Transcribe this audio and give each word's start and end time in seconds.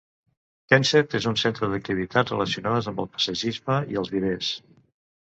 Kensett 0.71 1.11
és 1.19 1.27
un 1.31 1.35
centre 1.41 1.69
d'activitats 1.73 2.33
relacionades 2.35 2.89
amb 2.93 3.03
el 3.05 3.11
paisatgisme 3.13 3.77
i 3.93 4.01
els 4.03 4.11
vivers. 4.15 4.49